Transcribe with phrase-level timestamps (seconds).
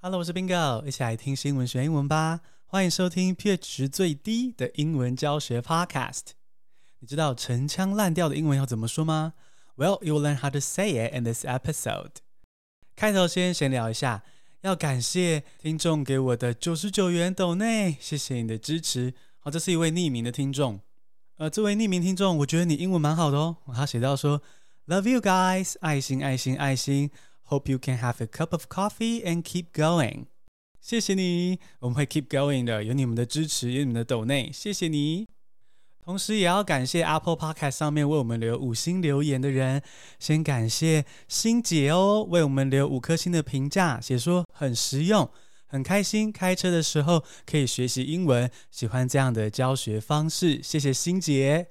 [0.00, 2.38] Hello，我是 Bingo，一起来听新闻学英文吧。
[2.66, 6.20] 欢迎收听 pH 值最低的英文教学 Podcast。
[7.00, 9.32] 你知道陈腔滥调的英文要怎么说吗
[9.76, 12.12] ？Well, you will learn how to say it in this episode。
[12.94, 14.22] 开头先闲聊一下，
[14.60, 19.14] 要感谢听众给我的九十九元抖内，谢谢你的支持。
[19.40, 20.78] 好，这是一位匿名的听众。
[21.38, 23.56] 呃，这位匿名听众，我觉得你英文蛮好的哦。
[23.74, 24.40] 他写到说
[24.86, 27.10] ：“Love you guys，爱心爱心爱心。”
[27.48, 30.26] Hope you can have a cup of coffee and keep going。
[30.80, 35.26] 谢谢你，我们会 keep going 的，有你们的支持，有你们的抖内，谢谢你。
[36.04, 39.82] 同时也要感谢 Apple Podcast 上面为我们留五星留言的人，
[40.18, 45.30] 先感谢欣姐哦，为我们留五颗星的评价，写说很实用，
[45.66, 51.68] 很开心，开车的时候可以学习英文，喜欢这样的教学方式，谢谢欣姐，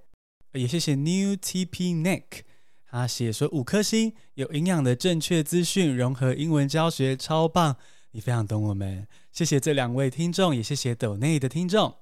[0.54, 2.42] 也谢谢 New TP Nick。
[2.90, 7.76] 他写说五颗星，有营养的正确资讯，融合英文教学，超棒！
[8.12, 11.98] 你非常懂我们，谢谢这两位听众，也谢谢抖内的听众。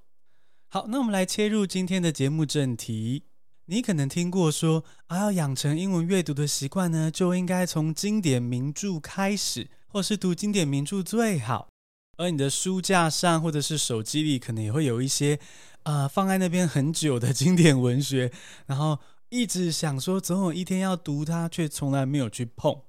[0.69, 3.23] 好，那我们来切入今天的节目正题。
[3.65, 11.69] 你可能听过说，啊，要养成英文阅读的习惯呢，就应该从经典名著开始，或是读经典名著最好。
[12.17, 15.39] 而你的书架上或者是手机里，可能也会有一些，
[15.83, 18.31] 呃，放在那边很久的经典文学，
[18.67, 18.99] 然后。
[19.35, 22.81] 一直想说总有一天要读它，却从来没有去碰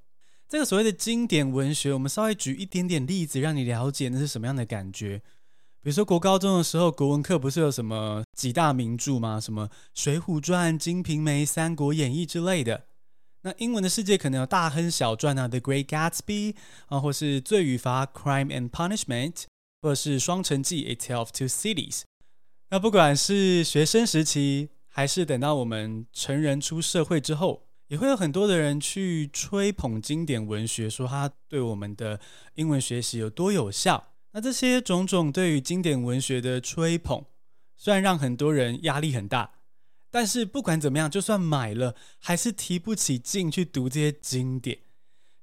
[0.48, 1.92] 这个所谓的经典文学。
[1.92, 5.20] 我们稍微举一点点例子，让你了解那是什么样的感觉。
[5.82, 9.40] 比如说，国高中的时候，国文课不是有什么几大名著吗？
[9.40, 12.84] 什么《水浒传》《金瓶梅》《三国演义》之类的。
[13.42, 16.52] 那英文的世界可能有《大亨小传》啊，《The Great Gatsby》
[16.86, 19.44] 啊，或是《罪与罚》（Crime and Punishment），
[19.82, 22.02] 或者是《双城记》（A Tale of Two Cities）。
[22.70, 32.18] 那不管是学生时期，还是等到我们成人出社会之后，也会有很多的人去吹捧经典文学，说它对我们的
[32.54, 34.02] 英文学习有多有效。
[34.32, 37.26] 那这些种种对于经典文学的吹捧，
[37.76, 39.50] 虽然让很多人压力很大，
[40.10, 44.78] 但是不管怎么样，就算买了，还是提不起劲去读这些经典。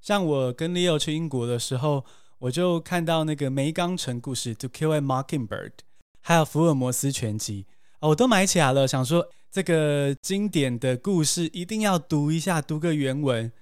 [0.00, 2.04] 像我跟 Leo 去英国的时候，
[2.38, 5.74] 我就看到那个《梅冈城故事》（To Kill a Mockingbird），
[6.22, 7.66] 还有《福尔摩斯全集》，
[8.08, 9.28] 我都买起来了，想说。
[9.54, 13.52] 这个经典的故事一定要读一下，读个原文。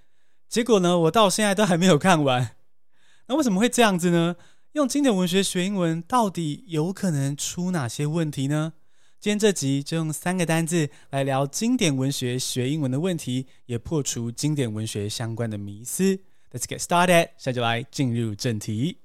[0.48, 2.56] 结果呢，我到现在都还没有看完。
[3.28, 4.36] 那为什么会这样子呢？
[4.72, 8.72] 用经典文学学英文，到底有可能出哪些问题呢？
[9.20, 16.20] 今天这集就用三个单字来聊经典文学学英文的问题，也破除经典文学相关的迷思。
[16.52, 18.96] Let's get started，现在就来进入正题。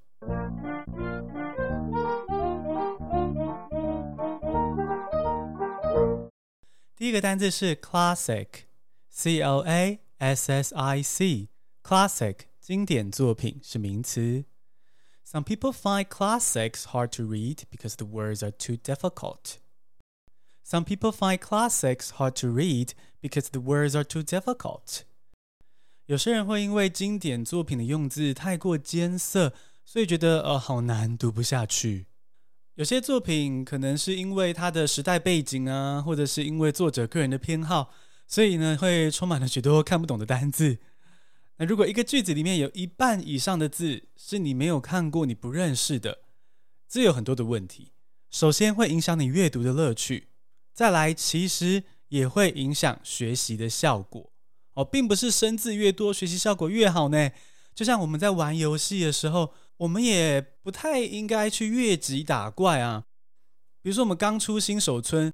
[6.96, 14.44] 第一个单字是 classic，c l a s s i c，classic 经典作品是名词。
[15.26, 19.56] Some people find classics hard to read because the words are too difficult.
[20.64, 25.02] Some people find classics hard to read because the words are too difficult.
[26.06, 29.54] 有些人会因为经典作品的用字太过艰涩，
[29.84, 32.06] 所以觉得呃好难，读不下去。
[32.77, 37.91] 有些作品可能是因为它的时代背景啊，或者是因为作者个人的偏好，
[38.27, 40.77] 所以呢会充满了许多看不懂的单字。
[41.57, 46.19] 那如果一个句子里面有一半以上的字是你没有看过、你不认识的，
[46.87, 47.93] 这有很多的问题。
[48.29, 50.27] 首先会影响你阅读的乐趣，
[50.71, 54.31] 再来其实也会影响学习的效果。
[54.75, 57.31] 哦，并不是生字越多学习效果越好呢。
[57.73, 59.51] 就像我们在玩游戏的时候。
[59.77, 63.03] 我们也不太应该去越级打怪啊。
[63.81, 65.31] 比如说，我们刚出新手村，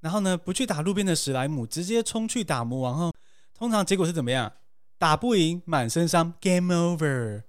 [0.00, 3.12] 然后呢，不去打路边的史莱姆，直接冲去打魔王后，
[3.52, 4.52] 通常结果是怎么样？
[4.98, 7.42] 打不赢，满身伤，Game Over。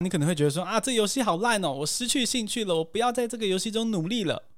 [0.00, 4.50] 你可能会觉得说啊，这游戏好烂哦，我失去兴趣了，我不要在这个游戏中努力了。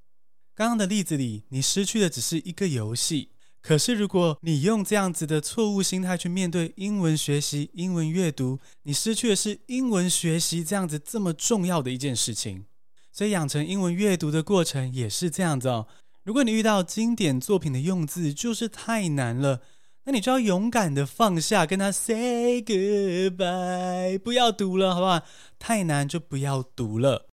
[0.55, 3.31] 刚刚的例子里，你失去的只是一个游戏。
[3.63, 12.65] 可是，如果你用这样子的错误心态去面对英文学习、英文阅读，你失去的是英文学习这样子这么重要的一件事情。
[13.13, 15.87] 所以，养成英文阅读的过程也是这样子哦。
[16.25, 19.61] 如果你遇到经典作品的用字就是太难了，
[20.05, 25.21] 那你就要勇敢的放下，跟他 say goodbye，不要读了，好不好？
[25.59, 27.29] 太难就不要读了。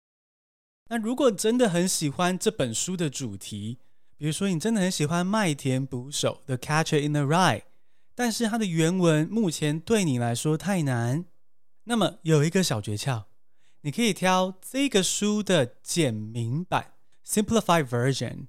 [0.89, 3.79] 那如果真的很喜欢这本书的主题，
[4.17, 7.63] 比如说，你真的很喜欢《麦田捕手》The Catcher in the Rye，
[8.15, 11.25] 但是它的原文目前对你来说太难。
[11.85, 13.25] 那么有一个小诀窍，
[13.83, 16.93] 你可以挑这个书的简明版
[17.27, 18.47] （Simplified Version），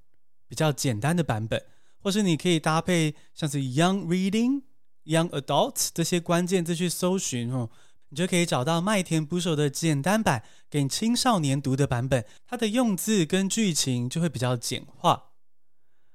[0.48, 1.66] 比较简单的版本，
[2.02, 4.62] 或是你可以搭配像是 Young Reading、
[5.06, 7.70] Young Adults 这些关键字去搜寻哦。
[8.10, 15.32] 你就可以找到麦田捕手的简单版，给青少年读的版本，它的用字跟剧情就会比较简化。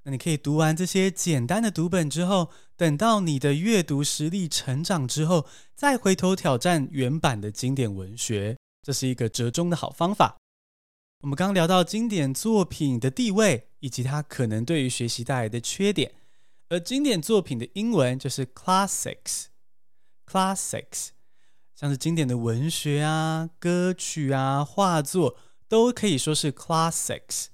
[0.02, 10.38] 那你可以读完这些简单的读本之后，等到你的阅读实力成长之后，再回头挑战原版的经典文学，这是一个折中的好方法。
[11.22, 16.14] 我们刚聊到经典作品的地位，以及它可能对于学习带来的缺点，
[16.70, 21.08] 而经典作品的英文就是 classics，classics，
[21.74, 25.36] 像是经典的文学啊、歌曲啊、画作，
[25.68, 27.48] 都可以说是 classics。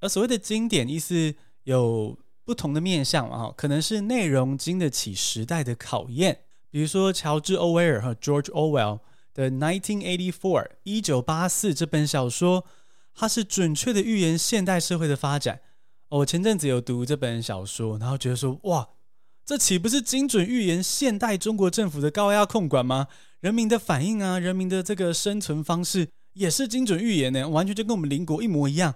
[0.00, 1.34] 而所谓的经典，意思
[1.66, 9.00] 有不同的面向啊，可能是内容经得起时代的考验，比如说乔治·欧威尔和 George Orwell
[9.34, 10.30] 的《1984》
[10.84, 12.64] 一九八四这本小说，
[13.12, 15.60] 它是准确的预言现代社会的发展。
[16.08, 18.90] 我前阵子有读这本小说，然后觉得说，哇，
[19.44, 23.08] 这岂不是精准预言现代中国政府的高压控管吗？
[23.40, 28.94] 人民的反应啊，人民的这个生存方式也是精准预言呢，完全就跟我们邻国一模一样。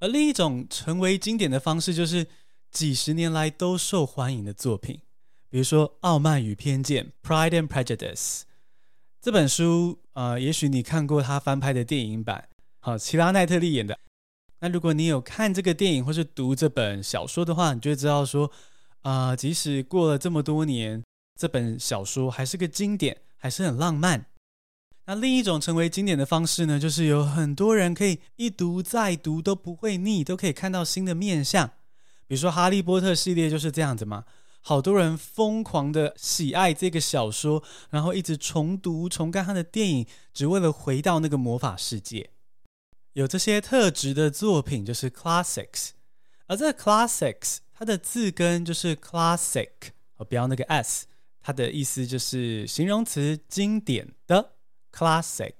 [0.00, 2.26] 而另一种成为经典的方式，就是
[2.70, 5.00] 几十年来都受欢迎的作品，
[5.48, 8.42] 比如说《傲慢与偏见》（Pride and Prejudice）
[9.20, 12.48] 这本书，呃，也许你看过他翻拍的电影版，
[12.80, 13.98] 好，奇拉奈特利演的。
[14.60, 18.50] 那如果你有看这个电影或是读这本小说的话，你就会知道说，
[19.02, 21.02] 啊、呃，即使过了这么多年，
[21.38, 24.26] 这本小说还是个经典，还是很浪漫。
[25.10, 31.66] 那另一种成为经典的方式呢，就是有很多人可以一读再读都不会腻，都可以看到新的面相。
[32.28, 34.24] 比如说《哈利波特》系列就是这样子嘛，
[34.60, 37.60] 好多人疯狂的喜爱这个小说，
[37.90, 42.30] 然后一直重读、重看他的电影，只为了回到那个魔法世界。
[43.14, 45.88] 有这些特质的作品就是 classics，
[46.46, 49.70] 而这个 classics 它的字根就是 classic，
[50.18, 51.06] 哦，不要那个 s，
[51.42, 54.52] 它的意思就是形容词经典的。
[54.92, 55.54] Classic，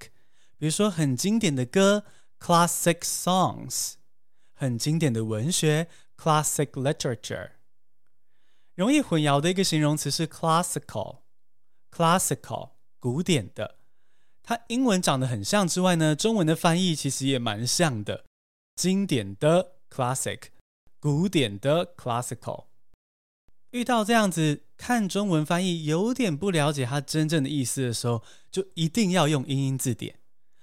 [0.58, 2.04] 比如说很经典的歌
[2.38, 3.94] ，classic songs；
[4.54, 7.52] 很经典的文学，classic literature。
[8.74, 13.76] 容易混淆的一个形容词是 classical，classical 古典的。
[14.42, 18.24] 它英文长得很像之外呢，中文的翻译其实也蛮像的。
[18.74, 20.44] 经典的 classic，
[20.98, 22.64] 古典的 classical。
[23.70, 30.20] 遇到这样子看中文翻译有点不了解它真正的意思的时候，就一定要用英英字典。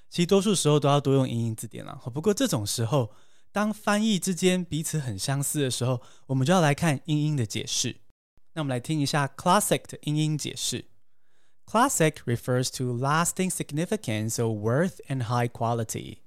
[0.10, 2.02] 其实多数时候都要多用英英字典了。
[2.12, 3.12] 不过这种时候，
[3.52, 7.98] 当翻译之间彼此很相似的时候，我们就要来看英英的解释。
[8.54, 10.86] 那我们来听一下 classic 的英英解释
[11.68, 16.22] ：Classic refers to lasting significance or worth and high quality。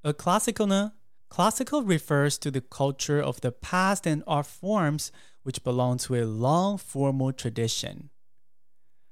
[0.00, 0.92] 而 classical 呢
[1.28, 5.08] ？Classical refers to the culture of the past and art forms。
[5.44, 8.08] which belong to a long formal tradition，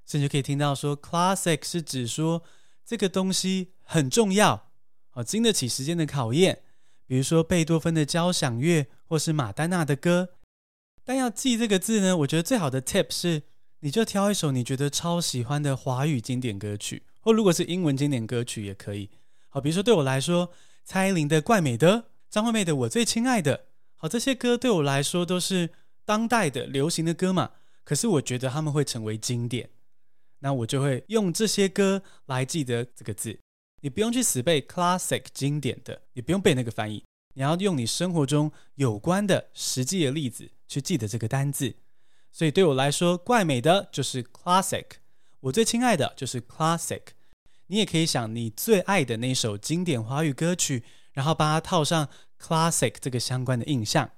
[0.04, 2.42] 甚至可以听到说，classic 是指说
[2.84, 4.68] 这个东西很重要，
[5.12, 6.62] 啊，经得起时间的考验。
[7.06, 10.34] 比如说贝多芬的交响乐，或是马丹娜的歌。
[11.04, 13.44] 但要记这个字呢，我觉得最好的 tip 是，
[13.80, 19.08] 你就挑一首你觉得超喜欢的华语经典歌曲，或如果是英文经典歌曲也可以。
[19.48, 20.52] 好，比如说对我来说，
[20.86, 21.94] 蔡依林的《怪美的》，
[22.30, 23.58] 张惠妹的《我最亲爱的》，
[23.96, 25.70] 好，这些歌对我来说都是。
[26.06, 27.50] 当代的流行的歌嘛，
[27.82, 29.70] 可是我觉得他们会成为经典，
[30.38, 33.40] 那我就会用这些歌来记得这个字。
[33.80, 37.02] 你不用去死背 classic 经典的，你不用背那个翻译，
[37.34, 41.74] 你要用你生活中有关的实际的例子去记得这个单字。
[42.30, 44.84] 所以对我来说，怪美的就是 classic，
[45.40, 47.15] 我最亲爱的就是 classic。
[47.68, 52.08] 你也可以想你最爱的那首经典华语歌曲，然后把它套上
[52.40, 54.10] classic 这个相关的印象。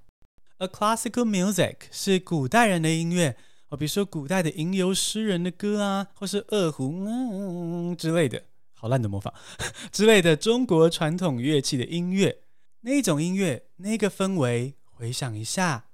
[0.58, 3.36] A classical music 是古代人的音乐，
[3.68, 8.42] 哦，比如说古代的吟游诗人的歌啊，或是二胡嗯之类的，
[8.74, 9.32] 好烂的模仿
[9.92, 12.40] 之类的中国传统乐器的音乐，
[12.80, 15.86] 那种音乐，那个氛围，回想一下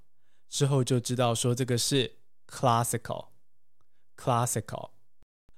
[0.49, 2.15] 之后就知道说这个是
[2.49, 4.89] classical，classical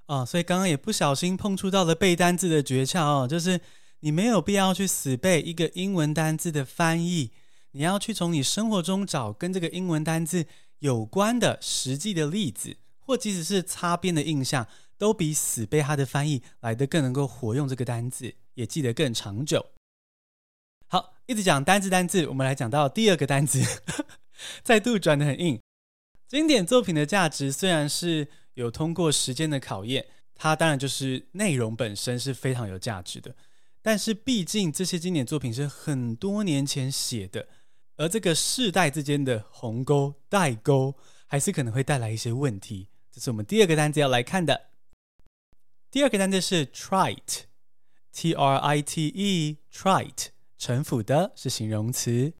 [0.07, 3.61] 哦，所以刚刚也不小心碰触到了背单字的诀窍哦，就是
[3.99, 7.31] 你没有必要去死背一个英文单字的翻译。
[7.71, 10.47] 你要去从你生活中找跟这个英文单字
[10.79, 14.65] 有关的实际的例子，或即使是擦边的印象，
[14.97, 19.63] 都比死背它的翻译来得更能够活用这个单字，也记得更长久。
[20.87, 23.61] 好，一直讲单字单字，我们来讲到第二个单字，
[24.63, 25.59] 再度转得很硬。
[26.27, 33.35] 经典作品的价值虽然是有通过时间的考验，它当然就是内容本身是非常有价值的，
[33.83, 37.47] 但是毕竟这些经典作品是很多年前写的。
[37.97, 40.95] 而这个世代之间的鸿沟、代沟，
[41.27, 42.89] 还是可能会带来一些问题。
[43.11, 44.69] 这是我们第二个单词要来看的。
[45.91, 52.33] 第二个单词是 trite，t r i t e，trite，陈腐的是形容词。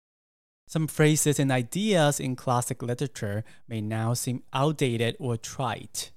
[0.66, 6.10] Some phrases and ideas in classic literature may now seem outdated or trite.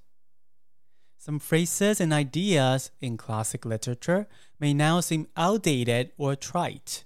[1.18, 4.26] Some phrases and ideas in classic literature
[4.58, 7.02] may now seem outdated or trite.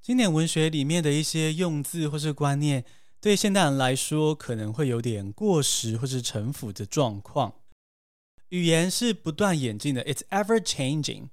[0.00, 2.84] 经典文学里面的一些用字或是观念，
[3.20, 7.54] 对现代人来说可能会有点过时或是陈腐的状况。
[8.50, 11.30] 语言是不断演进的，It's ever changing。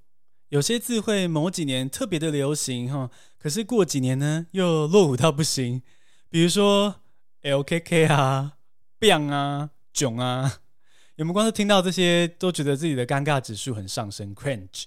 [0.48, 5.81] 有些字汇某几年特别的流行哈， 可是过几年呢又落伍到不行。
[6.29, 6.95] 比如说
[7.41, 8.53] LKK 啊、
[8.99, 10.59] Bang 啊、囧啊，
[11.15, 14.83] 有没有光是听到这些都觉得自己的尴尬指数很上升？Cringe。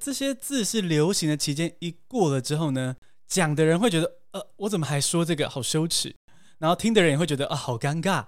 [0.00, 6.14] 这些字是流行的期间一过了之后呢，讲的人会觉得呃，我怎么还说这个，好羞耻。
[6.58, 8.26] 然后听的人也会觉得啊，好尴尬。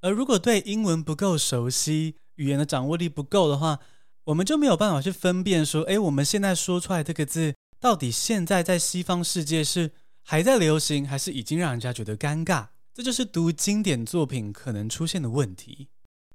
[0.00, 3.80] 而如果对英文不够熟悉，语言的掌握力不够的话，
[4.24, 9.92] 我们就没有办法去分辨说，诶，我们现在说出来这个字，到底现在在西方世界是
[10.22, 12.68] 还在流行，还是已经让人家觉得尴尬？
[12.92, 15.88] 这就是读经典作品可能出现的问题。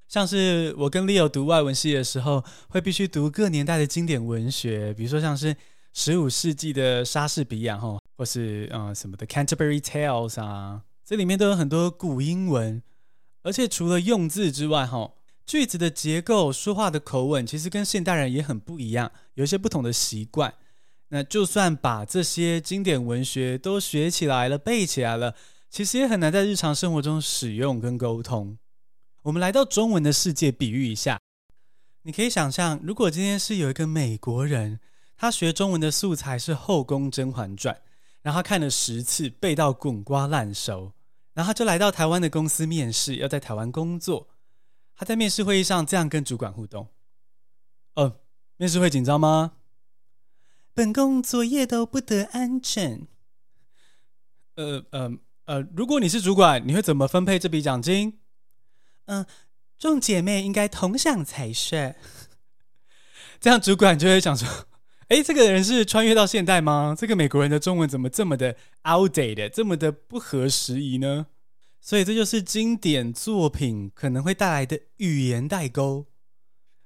[0.08, 5.56] 像是我跟 Leo 读外文系的时候，会必须读各年代的经典文学，比如说像是
[5.92, 12.82] 十五世纪的莎士比亚，哈，或是啊什么的 Canterbury Tales 啊，这里面都有很多古英文，
[13.42, 15.12] 而且除了用字之外，哈。
[15.46, 20.54] 句子的结构、说话的口吻，其实跟现代人也很不一样，有一些不同的习惯。
[21.14, 25.36] 那就算把这些经典文学都学起来了、背起来了，
[25.70, 28.58] 其实也很难在日常生活中使用跟沟通。
[29.22, 31.20] 我们来到中文的世界，比喻一下，
[32.02, 34.80] 你可以想象，如果今天是有一个美国人，
[35.16, 37.72] 他学中文的素材是《后宫甄嬛传》，
[38.20, 40.94] 然后他看了十次，背到滚瓜烂熟，
[41.32, 44.30] 然后就来到台湾的公司面试，要在台湾工作。
[44.96, 46.88] 他在面试会议上这样跟主管互动
[47.94, 48.16] ：“呃，
[48.56, 49.52] 面试会紧张吗？
[50.74, 53.06] 本宫昨夜都不得安枕。
[54.56, 55.12] 呃呃
[55.44, 58.18] 呃，如果你是主管，你会怎么分配这笔奖金？
[59.04, 59.26] 嗯、呃，
[59.78, 61.94] 众姐妹应该同享才是。
[63.38, 64.48] 这样主管就会想说：
[65.06, 66.96] 哎，这个人是穿越到现代吗？
[66.98, 71.26] 这个美国人的中文怎么这么的 outdated，这么的不合时宜呢？”
[71.80, 76.06] 所以这就是经典作品可能会带来的语言代沟。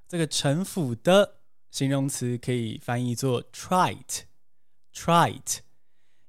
[0.08, 1.37] 这个城府的
[1.70, 5.58] 形容词可以翻译作 trite，trite。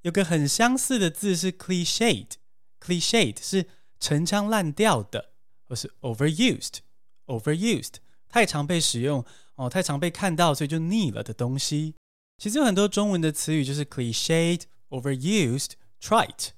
[0.01, 3.65] 有个很相似的字是 cliched，cliched 是
[3.99, 5.31] 陈腔滥调的，
[5.65, 7.95] 或是 overused，overused
[8.29, 11.95] 太常被使用哦，太常被看到，所以就腻了的东西。
[12.37, 16.49] 其实有很多中文的词语就是 cliched，overused，trite。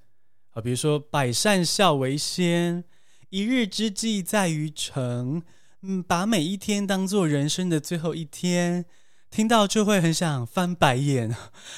[0.51, 2.83] 啊，比如说“百善孝为先
[3.29, 5.41] ”，“一日之计在于晨”，
[5.83, 8.85] 嗯，把每一天当做人生的最后一天，
[9.31, 11.35] 听到就会很想翻白眼。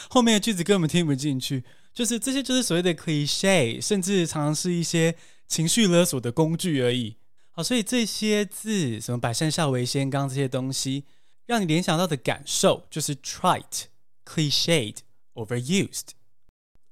[0.09, 5.15] 后面的句子根本听不进去， 就是这些就是所谓的 cliché，甚至常常是一些
[5.47, 7.15] 情绪勒索的工具而已。
[7.51, 11.05] 好，所以这些字，什么“百善孝为先”，刚刚这些东西，
[11.45, 13.83] 让你联想到的感受就是 trite、
[14.25, 14.97] cliched、
[15.35, 16.09] overused。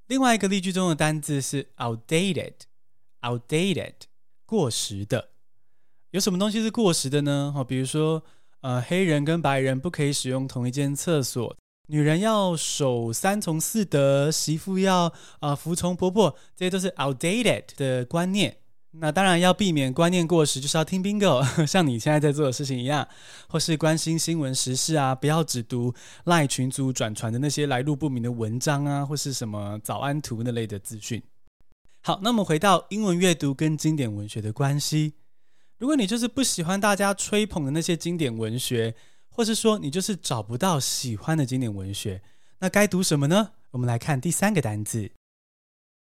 [0.08, 3.96] 另外一个例句中的单字是 outdated，outdated，
[4.46, 5.31] 过时的。
[6.12, 7.52] 有什么东西是过时的呢？
[7.56, 8.22] 好，比如说，
[8.60, 11.56] 呃，黑人跟白人不可以使用同一间厕所，
[11.88, 18.58] 女人要守三从四德，媳妇要啊、服从婆婆，这些都是 outdated 的观念。
[18.94, 23.08] 那当然要避免观念过时，就是要听 bingo， 像你现在在做的事情一样，
[23.48, 25.94] 或是关心新闻时事啊，不要只读
[26.26, 31.24] 赖群组转传的那些来路不明的文章啊，或是什么早安图那类的资讯。
[32.02, 35.14] 好，那么回到英文阅读跟经典文学的关系，
[35.81, 38.95] 如果你就是不喜欢大家吹捧的那些经典文学，
[39.29, 42.23] 或是说你就是找不到喜欢的经典文学，
[42.59, 43.53] 那该读什么呢？
[43.73, 45.13] 我们来看第三个单字，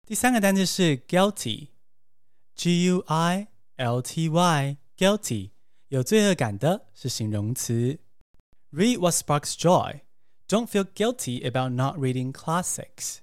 [0.06, 5.50] 第三个单字是 guilty。G U I L T Y，guilty，
[5.88, 7.98] 有罪恶感的是形容词。
[8.72, 10.00] Read what sparks joy.
[10.48, 13.18] Don't feel guilty about not reading classics.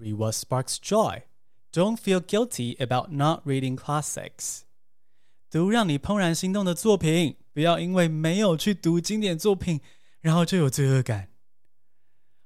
[0.00, 1.22] Read what sparks joy.
[1.72, 4.62] Don't feel guilty about not reading classics.
[5.51, 9.81] 读让你怦然心动的作品，不要因为没有去读经典作品，
[10.21, 11.29] 然后就有罪恶感。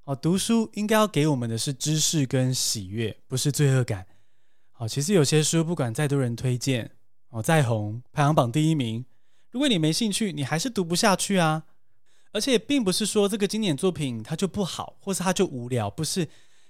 [0.05, 4.05] 好，读书应该要给我们的是知识跟喜悦，不是罪恶感。
[4.71, 6.91] 好，其实有些书不管再多人推荐，
[7.29, 9.05] 哦，再红，排行榜第一名，
[9.51, 11.63] 如果你没兴趣，你还是读不下去啊。
[12.31, 16.27] 而且并不是说这个经典作品它就不好，或是它就无聊，不是，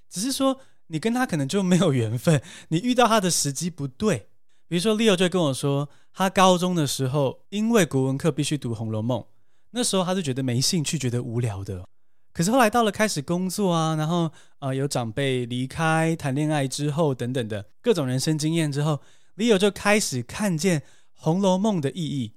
[0.09, 4.29] 只是说你跟他可能就没有缘分，你遇到他的时机不对。
[4.73, 9.21] 比如说，Leo 就跟我说，他高中的时候因为国文课必须读《红楼梦》，
[9.69, 11.87] 那时候他是觉得没兴趣，觉得无聊的。
[12.31, 14.23] 可是后来到了开始工作啊，然后
[14.57, 18.99] 啊、呃、有长辈离开、谈恋爱之后等等的各种人生经验之后
[19.37, 20.79] ，Leo 就开始看见
[21.13, 22.33] 《红楼梦》的意义。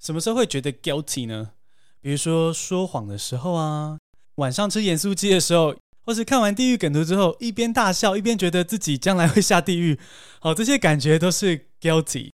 [0.00, 1.52] 什么时候会觉得 guilty 呢？
[2.00, 3.98] 比如说说谎的时候啊，
[4.34, 5.74] 晚上吃盐酥鸡的时候，
[6.04, 9.98] 或是看完地狱梗图之后，一边大笑一边觉得自己将来会下地狱。
[10.40, 12.30] 好，这些感觉都是 guilty。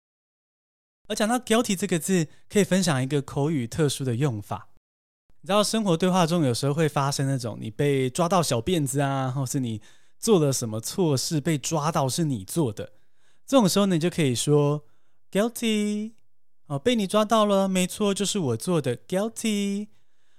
[1.08, 4.70] 而讲到 guilty 这个字，可以分享一个口语特殊的用法。
[5.42, 9.82] 你知道生活对话中有时候会发生那种你被抓到小辫子啊，或是你
[10.20, 12.92] 做了什么错事被抓到是你做的，
[13.48, 14.84] 这种时候呢，你就可以说
[15.32, 16.12] guilty
[16.66, 19.88] 哦，被你抓到了，没错，就是我做的 guilty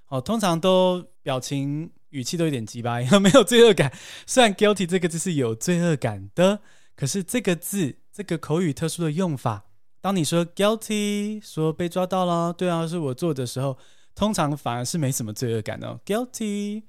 [0.08, 3.92] 哦，通常都表情语气都有点鸡掰，没有罪恶感。
[4.26, 6.60] 虽然 guilty 这个字是有罪恶感的，
[6.94, 9.64] 可是这个字这个口语特殊的用法，
[10.00, 13.78] 当你说 guilty 说被抓到了，对啊，是我做的时候。
[14.12, 16.82] 通常反而是没什么罪恶感哦，guilty。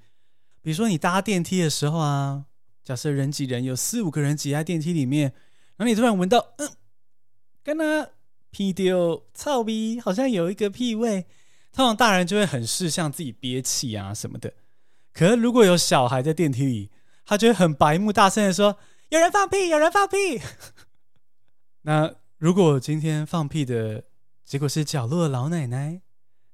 [0.60, 2.44] 比如说你搭电梯的时候啊，
[2.84, 5.32] 假设人挤人，有四五个人挤在电梯里面，
[5.76, 6.68] 然后你突然闻到，嗯，
[7.62, 8.06] 跟那
[8.50, 11.24] 屁丢操逼，好像有一个屁味，
[11.72, 14.52] 通常大人就会很识相自己憋气啊什么的。
[15.12, 16.90] 可是如果有小孩在电梯里，
[17.24, 18.78] 他就会很白目，大声的说
[19.10, 20.40] ：“有人放屁，有人放屁。
[21.82, 24.04] ”那如果今天放屁的
[24.44, 26.00] 结果是角落的老奶奶？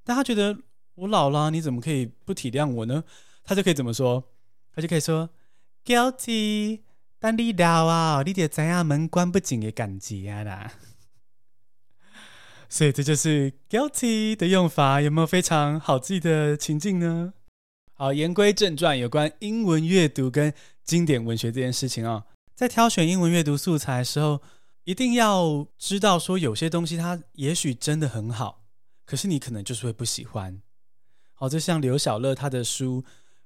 [0.04, 0.58] 但他觉得
[0.94, 3.04] 我老了，你怎么可以不体谅我呢？
[3.44, 4.24] 他就可以怎么说？
[4.74, 5.30] 他就可以说
[5.84, 6.80] guilty，
[7.18, 10.72] 但你老啊，你得知影门关不紧的感觉啊啦。
[12.68, 17.32] 所以这就是 guilty 的用法，有没有非常好记的情境呢？
[18.00, 24.40] 好，言归正传，有关英文阅读跟经典文学这件事情啊、在挑选英文阅读素材的时候，
[24.84, 28.62] 一定要知道说有些东西它也许真的很好。
[29.04, 30.62] 可是你可能就是会不喜欢，
[31.34, 33.02] 好，就像刘小乐他的书，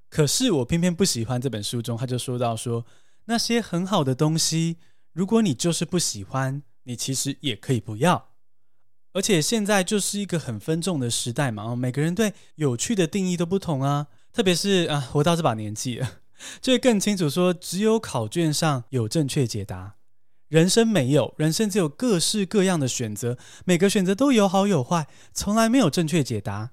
[0.07, 2.85] 可是我偏偏不喜欢这本书中，他就说到说
[3.25, 4.77] 那些很好的东西，
[5.13, 8.29] 如果你就是不喜欢，你其实也可以不要。
[9.13, 16.21] 而且现在就是一个很分众的时代嘛，每个人对有趣的定义都不同啊，特别是啊，活到这把年纪了，
[16.59, 19.95] 就会更清楚说，只有考卷上有正确解答。
[20.47, 26.71] 人生没有，人生只有各式各样的选择，每个选择都有好有坏，从来没有正确解答。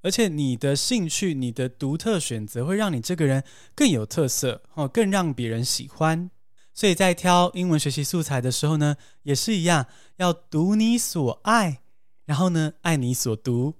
[0.00, 6.30] 而且你的兴趣、你的独特选择，会让你这个人更有特色哦，更让别人喜欢。
[6.72, 11.80] 所以在挑英文学习素材的时候呢，也是一样，要读你所爱，
[12.24, 13.74] 然后呢，爱你所读。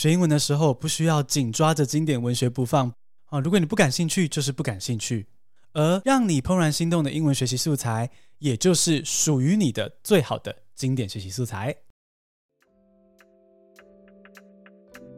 [0.00, 2.90] 学英文的时候，不需要紧抓着经典文学不放
[3.26, 3.38] 啊。
[3.38, 5.26] 如果你不感兴趣，就是不感兴趣。
[5.74, 8.08] 而让你怦然心动的英文学习素材。
[8.38, 11.76] 也就是属于你的最好的经典学习素材。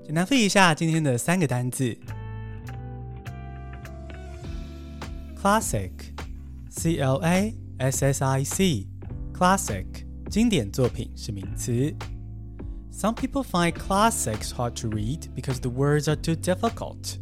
[0.05, 1.97] 简单复一下今天的三个单字
[5.41, 9.87] ：classic，c l a s s i c，classic，
[10.29, 11.95] 经典作品是名词。
[13.02, 17.20] Some people find classics hard to read because the words are too difficult.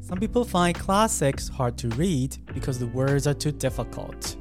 [0.00, 4.36] Some people find classics hard to read because the words are too difficult.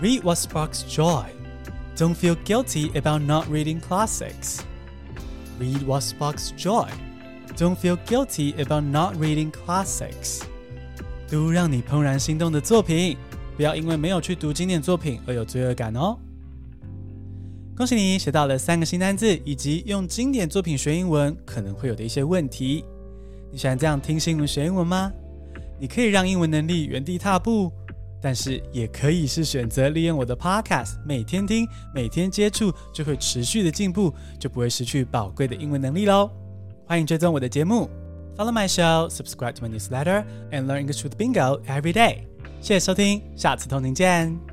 [0.03, 1.27] Read what sparks joy.
[1.97, 4.61] Don't feel guilty about not reading classics.
[5.59, 6.89] Read what sparks joy.
[7.62, 10.42] Don't feel guilty about not reading classics.
[11.30, 13.16] 读让你怦然心动的作品，
[13.56, 16.18] 不要因为没有去读经典作品而有罪恶感哦。
[17.78, 22.84] 恭喜你学到了三个新单字，以及用经典作品学英文可能会有的一些问题。
[23.52, 25.12] 你喜欢这样听新闻学英文吗？
[25.80, 27.72] 你可以让英文能力原地踏步，
[28.20, 36.28] 但是也可以是选择利用我的 Podcast，每天听，每天接触，就会持续的进步，就不会失去宝贵的英文能力喽。
[36.91, 37.89] 欢迎追踪我的节目，
[38.37, 42.25] Follow my show, subscribe to my newsletter, and learn English with Bingo every day。
[42.61, 44.50] 谢谢收听，下次同您见。